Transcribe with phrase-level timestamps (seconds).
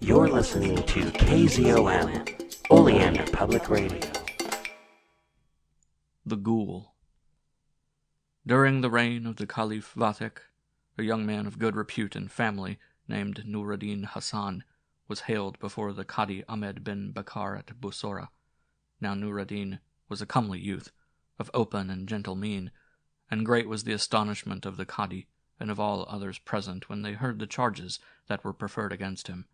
[0.00, 4.00] You're listening to KZOM, Oleander Public Radio.
[6.24, 6.94] The Ghoul.
[8.46, 10.38] During the reign of the Caliph Vathek,
[10.96, 14.62] a young man of good repute and family named Nur-ad-Din Hassan
[15.08, 18.28] was hailed before the Cadi Ahmed bin Bakar at Bussorah.
[19.00, 20.92] Now Nur-ad-Din was a comely youth,
[21.40, 22.70] of open and gentle mien,
[23.30, 25.26] and great was the astonishment of the Cadi
[25.58, 29.46] and of all others present when they heard the charges that were preferred against him.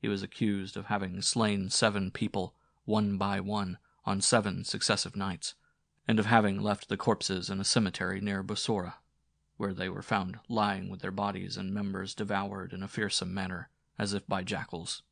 [0.00, 2.54] He was accused of having slain seven people,
[2.86, 5.54] one by one, on seven successive nights,
[6.08, 8.94] and of having left the corpses in a cemetery near Bussorah,
[9.58, 13.68] where they were found lying with their bodies and members devoured in a fearsome manner,
[13.98, 15.02] as if by jackals.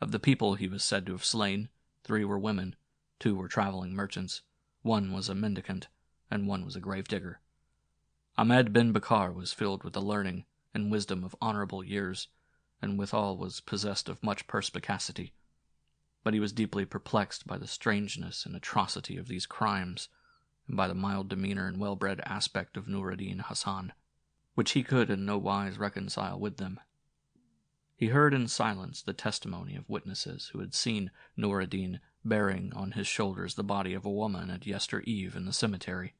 [0.00, 1.68] Of the people he was said to have slain,
[2.04, 2.76] three were women,
[3.18, 4.42] two were traveling merchants,
[4.82, 5.88] one was a mendicant,
[6.30, 7.40] and one was a gravedigger.
[8.38, 12.28] Ahmed bin Bakar was filled with the learning and wisdom of honorable years,
[12.82, 15.32] and withal was possessed of much perspicacity.
[16.24, 20.08] But he was deeply perplexed by the strangeness and atrocity of these crimes,
[20.66, 23.92] and by the mild demeanor and well-bred aspect of Nur-ad-Din Hassan,
[24.54, 26.80] which he could in no wise reconcile with them.
[27.96, 33.06] He heard in silence the testimony of witnesses who had seen Nur-ad-Din bearing on his
[33.06, 36.14] shoulders the body of a woman at yester eve in the cemetery,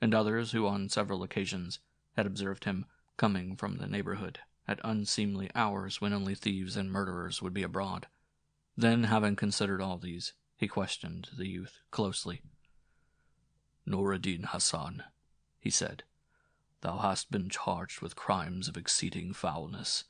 [0.00, 1.80] and others who on several occasions
[2.16, 2.86] had observed him
[3.18, 8.06] coming from the neighborhood at unseemly hours when only thieves and murderers would be abroad.
[8.76, 12.42] Then, having considered all these, he questioned the youth closely.
[13.86, 15.02] Nur-ad-Din Hassan,
[15.58, 16.04] he said,
[16.82, 20.04] thou hast been charged with crimes of exceeding foulness,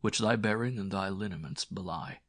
[0.00, 2.20] which thy bearing and thy lineaments belie.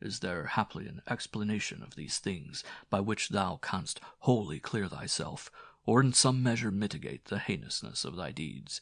[0.00, 5.50] Is there haply an explanation of these things by which thou canst wholly clear thyself,
[5.84, 8.80] or in some measure mitigate the heinousness of thy deeds?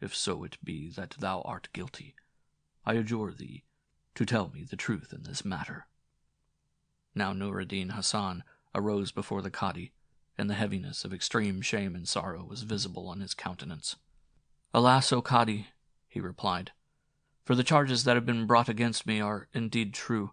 [0.00, 2.14] If so it be that thou art guilty,
[2.86, 3.64] I adjure thee
[4.14, 5.86] to tell me the truth in this matter.
[7.14, 9.92] Now Nur-ad-Din Hassan arose before the Cadi,
[10.38, 13.96] and the heaviness of extreme shame and sorrow was visible on his countenance.
[14.72, 15.68] Alas, O Cadi,
[16.08, 16.72] he replied,
[17.44, 20.32] for the charges that have been brought against me are indeed true.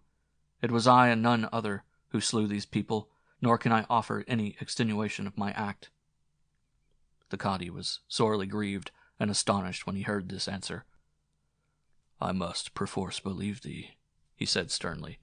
[0.61, 3.09] It was I and none other who slew these people,
[3.41, 5.89] nor can I offer any extenuation of my act.
[7.29, 10.85] The Cadi was sorely grieved and astonished when he heard this answer.
[12.19, 13.97] I must perforce believe thee,
[14.35, 15.19] he said sternly,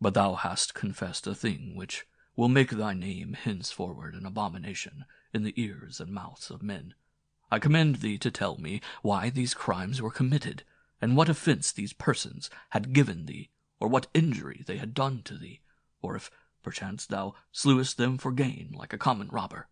[0.00, 2.06] but thou hast confessed a thing which
[2.36, 5.04] will make thy name henceforward an abomination
[5.34, 6.94] in the ears and mouths of men.
[7.50, 10.62] I commend thee to tell me why these crimes were committed,
[11.00, 13.50] and what offence these persons had given thee,
[13.80, 15.60] or what injury they had done to thee,
[16.02, 16.30] or if
[16.62, 19.68] perchance thou slewest them for gain like a common robber.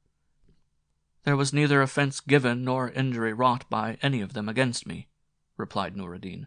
[1.26, 5.08] There was neither offence given nor injury wrought by any of them against me,
[5.56, 6.46] replied Nur-ad-Din,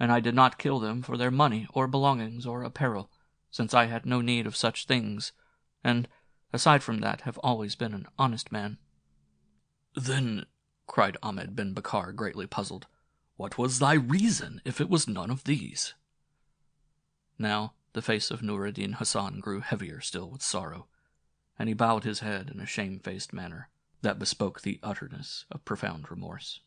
[0.00, 3.10] and I did not kill them for their money or belongings or apparel,
[3.50, 5.32] since I had no need of such things,
[5.84, 6.08] and,
[6.54, 8.78] aside from that, have always been an honest man.
[9.94, 10.46] Then,
[10.86, 12.86] cried Ahmed bin Bakar, greatly puzzled,
[13.36, 15.92] what was thy reason if it was none of these?
[17.38, 20.86] Now the face of Nur-ad-Din Hassan grew heavier still with sorrow,
[21.58, 23.68] and he bowed his head in a shamefaced manner
[24.04, 26.60] that bespoke the utterness of profound remorse.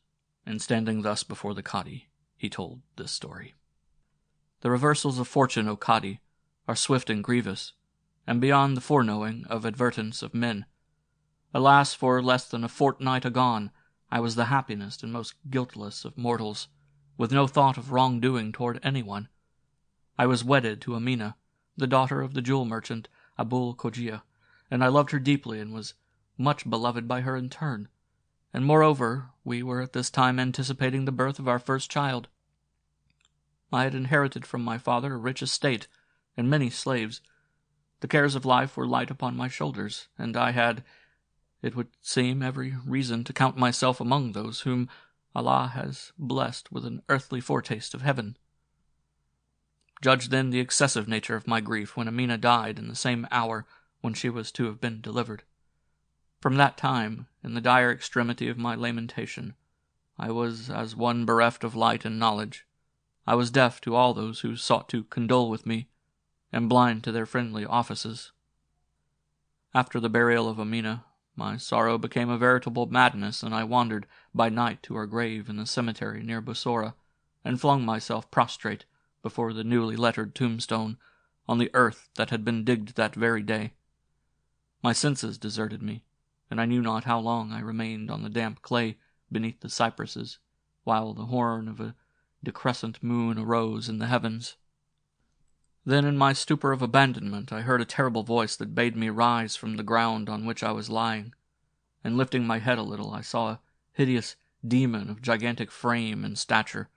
[0.45, 3.53] And standing thus before the Cadi, he told this story.
[4.61, 6.19] The reversals of fortune, O Cadi,
[6.67, 7.73] are swift and grievous,
[8.25, 10.65] and beyond the foreknowing of advertence of men.
[11.53, 13.71] Alas, for less than a fortnight agone,
[14.11, 16.67] I was the happiest and most guiltless of mortals,
[17.17, 19.29] with no thought of wrongdoing toward anyone.
[20.17, 21.35] I was wedded to Amina,
[21.75, 24.23] the daughter of the jewel merchant Abul Cogia,
[24.71, 25.93] and I loved her deeply and was
[26.37, 27.87] much beloved by her in turn,
[28.53, 32.27] and moreover, we were at this time anticipating the birth of our first child.
[33.71, 35.87] I had inherited from my father a rich estate
[36.37, 37.21] and many slaves.
[37.99, 40.83] The cares of life were light upon my shoulders, and I had,
[41.61, 44.89] it would seem, every reason to count myself among those whom
[45.35, 48.37] Allah has blessed with an earthly foretaste of heaven.
[50.01, 53.65] Judge then the excessive nature of my grief when Amina died in the same hour
[54.01, 55.43] when she was to have been delivered.
[56.47, 59.55] From that time, in the dire extremity of my lamentation,
[60.17, 62.65] I was as one bereft of light and knowledge.
[63.27, 65.89] I was deaf to all those who sought to condole with me,
[66.53, 68.31] and blind to their friendly offices.
[69.75, 71.03] After the burial of Amina,
[71.35, 75.57] my sorrow became a veritable madness, and I wandered by night to her grave in
[75.57, 76.93] the cemetery near Bussorah,
[77.43, 78.85] and flung myself prostrate
[79.21, 80.97] before the newly lettered tombstone
[81.45, 83.73] on the earth that had been digged that very day.
[84.81, 86.05] My senses deserted me,
[86.49, 88.97] and I knew not how long I remained on the damp clay
[89.31, 90.39] beneath the cypresses,
[90.83, 91.95] while the horn of a
[92.43, 94.55] decrescent moon arose in the heavens.
[95.85, 99.55] Then, in my stupor of abandonment, I heard a terrible voice that bade me rise
[99.55, 101.33] from the ground on which I was lying,
[102.03, 103.59] and lifting my head a little, I saw a
[103.93, 104.35] hideous
[104.65, 106.89] demon of gigantic frame and stature,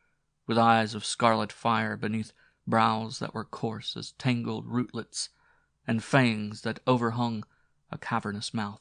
[0.47, 2.33] with eyes of scarlet fire beneath
[2.67, 5.31] brows that were coarse as tangled rootlets,
[5.87, 7.45] and fangs that overhung
[7.91, 8.81] a cavernous mouth,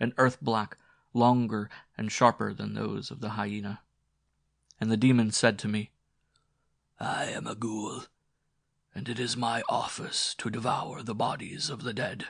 [0.00, 0.76] an earth black,
[1.12, 3.82] longer and sharper than those of the hyena.
[4.80, 5.90] And the demon said to me,
[6.98, 8.04] I am a ghoul,
[8.94, 12.26] and it is my office to devour the bodies of the dead.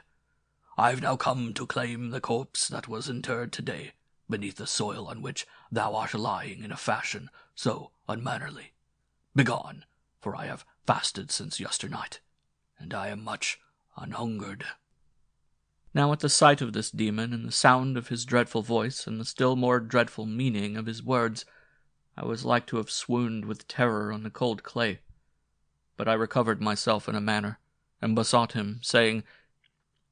[0.76, 3.93] I've now come to claim the corpse that was interred today
[4.28, 8.72] beneath the soil on which thou art lying in a fashion so unmannerly.
[9.34, 9.84] Begone,
[10.20, 12.20] for I have fasted since yesternight,
[12.78, 13.61] and I am much
[13.99, 14.64] anhungered.
[15.92, 19.19] Now, at the sight of this demon, and the sound of his dreadful voice, and
[19.19, 21.44] the still more dreadful meaning of his words,
[22.16, 25.00] I was like to have swooned with terror on the cold clay.
[25.96, 27.58] But I recovered myself in a manner,
[28.00, 29.25] and besought him, saying,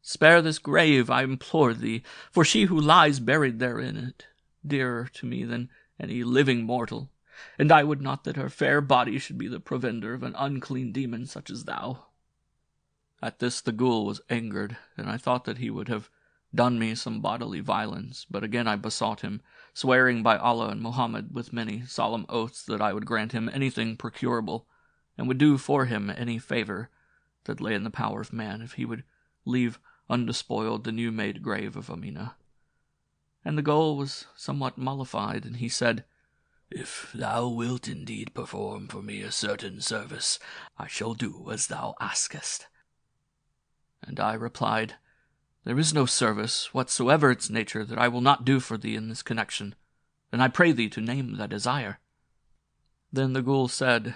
[0.02, 2.02] Spare this grave, I implore thee,
[2.32, 4.26] for she who lies buried therein it,
[4.66, 5.70] dearer to me than
[6.00, 7.10] any living mortal,
[7.56, 10.90] and I would not that her fair body should be the provender of an unclean
[10.90, 12.07] demon such as thou.
[13.20, 16.08] At this the ghoul was angered, and I thought that he would have
[16.54, 19.42] done me some bodily violence, but again I besought him,
[19.74, 23.96] swearing by Allah and Mohammed with many solemn oaths that I would grant him anything
[23.96, 24.68] procurable,
[25.16, 26.90] and would do for him any favor
[27.44, 29.02] that lay in the power of man if he would
[29.44, 32.36] leave undespoiled the new made grave of Amina.
[33.44, 36.04] And the ghoul was somewhat mollified, and he said,
[36.70, 40.38] If thou wilt indeed perform for me a certain service,
[40.78, 42.68] I shall do as thou askest.
[44.02, 44.94] And I replied,
[45.68, 49.10] there is no service, whatsoever its nature, that I will not do for thee in
[49.10, 49.74] this connection,
[50.32, 52.00] and I pray thee to name thy desire.
[53.12, 54.14] Then the ghoul said,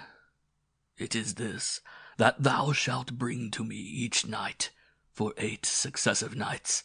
[0.97, 1.79] It is this,
[2.17, 4.71] that thou shalt bring to me each night,
[5.11, 6.83] for eight successive nights,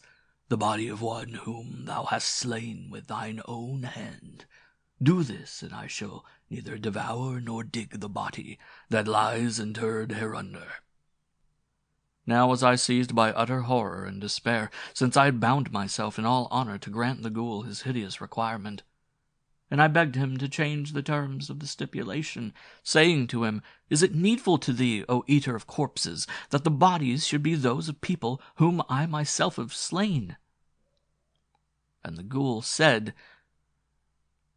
[0.49, 4.45] the body of one whom thou hast slain with thine own hand.
[5.01, 8.59] Do this, and I shall neither devour nor dig the body
[8.89, 10.73] that lies interred hereunder.
[12.29, 16.25] Now was I seized by utter horror and despair, since I had bound myself in
[16.25, 18.83] all honor to grant the ghoul his hideous requirement.
[19.71, 22.53] And I begged him to change the terms of the stipulation,
[22.83, 27.25] saying to him, Is it needful to thee, O eater of corpses, that the bodies
[27.25, 30.37] should be those of people whom I myself have slain?
[32.03, 33.15] And the ghoul said,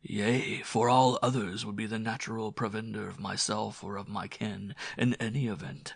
[0.02, 4.74] Yea, for all others would be the natural provender of myself or of my kin,
[4.98, 5.94] in any event.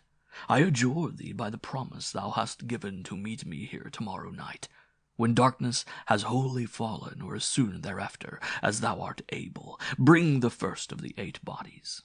[0.48, 4.68] I adjure thee by the promise thou hast given to meet me here tomorrow night,
[5.16, 10.50] when darkness has wholly fallen, or as soon thereafter as thou art able, bring the
[10.50, 12.02] first of the eight bodies.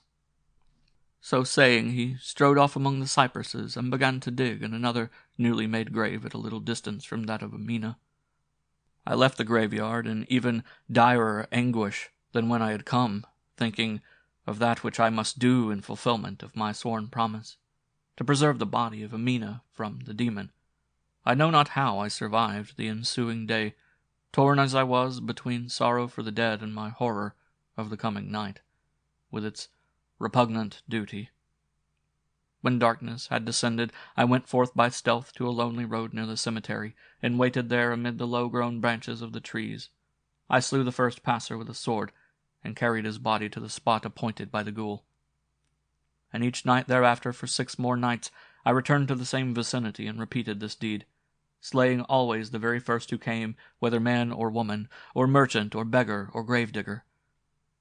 [1.19, 5.67] So saying, he strode off among the cypresses, and began to dig in another newly
[5.67, 7.97] made grave at a little distance from that of Amina.
[9.05, 13.25] I left the graveyard in even direr anguish than when I had come,
[13.57, 14.01] thinking
[14.47, 17.57] of that which I must do in fulfillment of my sworn promise
[18.17, 20.51] to preserve the body of Amina from the demon.
[21.25, 23.75] I know not how I survived the ensuing day,
[24.31, 27.35] torn as I was between sorrow for the dead and my horror
[27.77, 28.61] of the coming night,
[29.29, 29.69] with its
[30.19, 31.29] repugnant duty.
[32.61, 36.37] When darkness had descended, I went forth by stealth to a lonely road near the
[36.37, 39.89] cemetery, and waited there amid the low grown branches of the trees.
[40.49, 42.11] I slew the first passer with a sword,
[42.63, 45.05] and carried his body to the spot appointed by the ghoul
[46.33, 48.31] and each night thereafter for six more nights
[48.65, 51.05] I returned to the same vicinity and repeated this deed,
[51.59, 56.29] slaying always the very first who came, whether man or woman, or merchant or beggar
[56.33, 57.03] or gravedigger.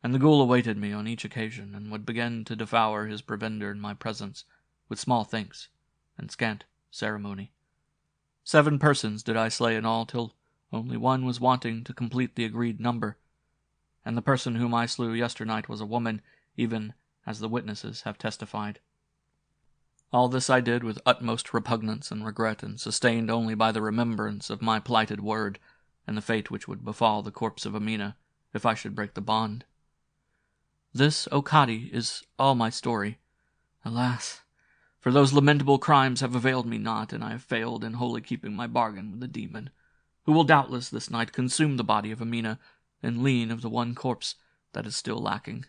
[0.02, 3.71] And the ghoul awaited me on each occasion, and would begin to devour his provender
[3.71, 4.45] in my presence,
[4.88, 5.69] with small thanks
[6.16, 7.52] and scant ceremony.
[8.42, 10.35] Seven persons did I slay in all, till
[10.73, 13.19] only one was wanting to complete the agreed number,
[14.02, 16.23] and the person whom I slew yesternight was a woman,
[16.57, 16.95] even
[17.27, 18.81] as the witnesses have testified.
[20.12, 24.50] All this I did with utmost repugnance and regret, and sustained only by the remembrance
[24.50, 25.59] of my plighted word,
[26.07, 28.17] and the fate which would befall the corpse of Amina
[28.53, 29.65] if I should break the bond.
[30.93, 33.19] This, O Cadi, is all my story.
[33.85, 34.41] Alas!
[35.00, 38.55] for those lamentable crimes have availed me not, and I have failed in wholly keeping
[38.55, 39.71] my bargain with the demon,
[40.25, 42.59] who will doubtless this night consume the body of Amina
[43.03, 44.35] and lean of the one corpse
[44.73, 45.65] that is still lacking.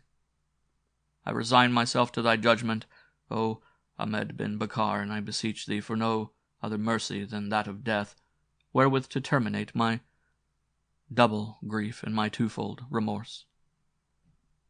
[1.25, 2.85] I resign myself to thy judgment,
[3.29, 3.61] O
[3.99, 8.15] Ahmed bin Bakar, and I beseech thee for no other mercy than that of death,
[8.73, 10.01] wherewith to terminate my
[11.13, 13.45] double grief and my twofold remorse.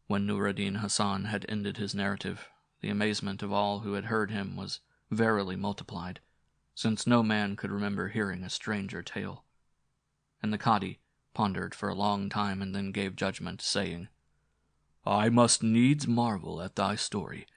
[0.08, 2.50] When Nur Hasan had ended his narrative,
[2.82, 6.20] the amazement of all who had heard him was verily multiplied,
[6.76, 9.46] since no man could remember hearing a stranger tale.
[10.42, 11.00] And the Cadi
[11.34, 14.10] pondered for a long time and then gave judgment, saying,
[15.06, 17.48] I must needs marvel at thy story,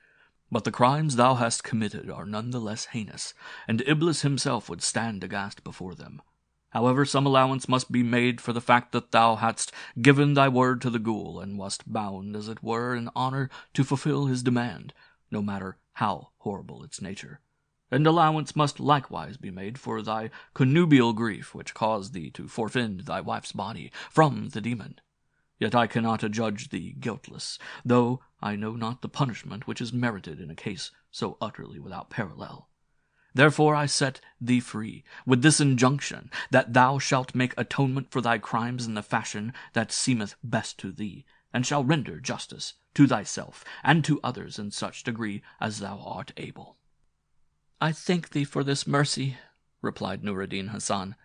[0.50, 3.34] but the crimes thou hast committed are none the less heinous,
[3.68, 6.22] and Iblis himself would stand aghast before them.
[6.70, 10.80] However, some allowance must be made for the fact that thou hadst given thy word
[10.82, 14.94] to the ghoul, and wast bound, as it were, in honour to fulfil his demand,
[15.30, 17.40] no matter how horrible its nature.
[17.90, 23.00] And allowance must likewise be made for thy connubial grief, which caused thee to forfend
[23.00, 24.98] thy wife's body from the demon.
[25.58, 30.40] Yet I cannot adjudge thee guiltless, though I know not the punishment which is merited
[30.40, 32.68] in a case so utterly without parallel.
[33.34, 38.38] Therefore I set thee free, with this injunction, that thou shalt make atonement for thy
[38.38, 43.64] crimes in the fashion that seemeth best to thee, and shall render justice to thyself
[43.82, 46.76] and to others in such degree as thou art able.
[47.80, 49.36] I thank thee for this mercy,
[49.82, 51.16] replied Nur ad-Din Hasan,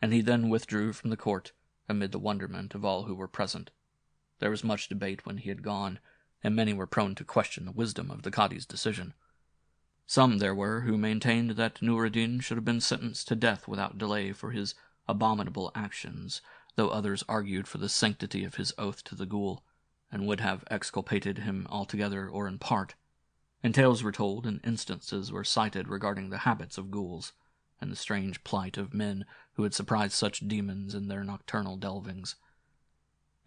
[0.00, 1.52] and he then withdrew from the court
[1.90, 3.70] amid the wonderment of all who were present.
[4.38, 5.98] There was much debate when he had gone,
[6.42, 9.12] and many were prone to question the wisdom of the Cadi's decision.
[10.06, 13.98] Some there were who maintained that Nur ad-Din should have been sentenced to death without
[13.98, 14.74] delay for his
[15.06, 16.40] abominable actions,
[16.76, 19.64] though others argued for the sanctity of his oath to the ghoul,
[20.10, 22.94] and would have exculpated him altogether or in part.
[23.62, 27.32] And tales were told, and instances were cited regarding the habits of ghouls,
[27.80, 32.34] and the strange plight of men who had surprised such demons in their nocturnal delvings.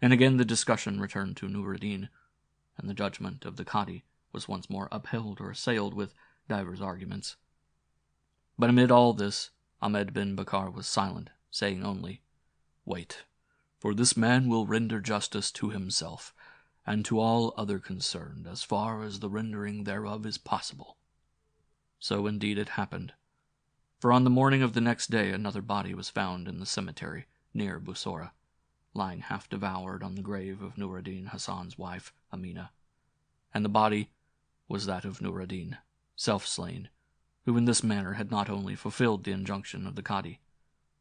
[0.02, 2.08] And again the discussion returned to Nur ad-Din,
[2.76, 6.14] and the judgment of the Cadi was once more upheld or assailed with
[6.48, 7.36] divers arguments.
[8.58, 9.50] But amid all this,
[9.80, 12.22] Ahmed bin Bakar was silent, saying only,
[12.84, 13.24] Wait,
[13.78, 16.34] for this man will render justice to himself,
[16.86, 20.96] and to all other concerned, as far as the rendering thereof is possible.
[21.98, 23.14] So indeed it happened,
[24.04, 27.24] for on the morning of the next day another body was found in the cemetery
[27.54, 28.32] near Bussorah,
[28.92, 32.70] lying half devoured on the grave of Nur ad-Din Hasan's wife, Amina,
[33.54, 34.10] and the body
[34.68, 35.78] was that of Nur ad-Din,
[36.16, 36.90] self-slain,
[37.46, 40.38] who in this manner had not only fulfilled the injunction of the Cadi,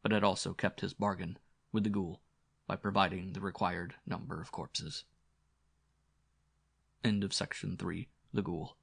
[0.01, 1.38] but had also kept his bargain
[1.74, 2.22] with the ghoul
[2.67, 5.03] by providing the required number of corpses.
[7.03, 8.77] End of section 3 The Ghoul